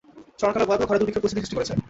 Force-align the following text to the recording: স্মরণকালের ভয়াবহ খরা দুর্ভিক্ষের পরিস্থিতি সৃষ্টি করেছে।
স্মরণকালের 0.39 0.67
ভয়াবহ 0.69 0.87
খরা 0.87 0.99
দুর্ভিক্ষের 0.99 1.23
পরিস্থিতি 1.23 1.41
সৃষ্টি 1.41 1.55
করেছে। 1.57 1.73